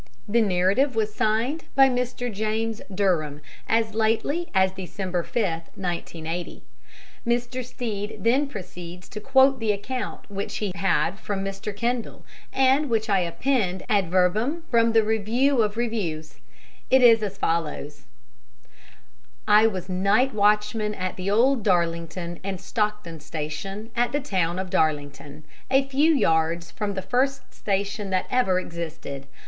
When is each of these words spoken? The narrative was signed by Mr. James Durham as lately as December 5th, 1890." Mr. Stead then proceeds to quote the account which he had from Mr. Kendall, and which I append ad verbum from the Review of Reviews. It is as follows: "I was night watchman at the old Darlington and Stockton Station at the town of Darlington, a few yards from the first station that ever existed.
The 0.27 0.41
narrative 0.41 0.95
was 0.95 1.13
signed 1.13 1.65
by 1.75 1.87
Mr. 1.87 2.33
James 2.33 2.81
Durham 2.91 3.39
as 3.69 3.93
lately 3.93 4.49
as 4.51 4.71
December 4.71 5.21
5th, 5.23 5.69
1890." 5.75 6.63
Mr. 7.23 7.63
Stead 7.63 8.15
then 8.23 8.47
proceeds 8.47 9.07
to 9.09 9.19
quote 9.19 9.59
the 9.59 9.71
account 9.71 10.27
which 10.31 10.57
he 10.57 10.71
had 10.73 11.19
from 11.19 11.45
Mr. 11.45 11.75
Kendall, 11.77 12.25
and 12.51 12.89
which 12.89 13.11
I 13.11 13.19
append 13.19 13.83
ad 13.87 14.09
verbum 14.09 14.63
from 14.71 14.93
the 14.93 15.03
Review 15.03 15.61
of 15.61 15.77
Reviews. 15.77 16.39
It 16.89 17.03
is 17.03 17.21
as 17.21 17.37
follows: 17.37 18.05
"I 19.47 19.67
was 19.67 19.87
night 19.87 20.33
watchman 20.33 20.95
at 20.95 21.15
the 21.15 21.29
old 21.29 21.61
Darlington 21.61 22.39
and 22.43 22.59
Stockton 22.59 23.19
Station 23.19 23.91
at 23.95 24.13
the 24.13 24.19
town 24.19 24.57
of 24.57 24.71
Darlington, 24.71 25.43
a 25.69 25.87
few 25.87 26.11
yards 26.11 26.71
from 26.71 26.95
the 26.95 27.03
first 27.03 27.53
station 27.53 28.09
that 28.09 28.25
ever 28.31 28.59
existed. 28.59 29.27